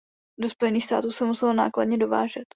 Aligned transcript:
Do 0.39 0.49
Spojených 0.49 0.85
států 0.85 1.11
se 1.11 1.25
muselo 1.25 1.53
nákladně 1.53 1.97
dovážet. 1.97 2.43